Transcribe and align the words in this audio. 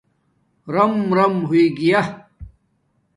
رَرَم 0.73 0.95
رَرَم 1.17 1.35
ہوئئ 1.47 1.65
گیا 1.77 2.01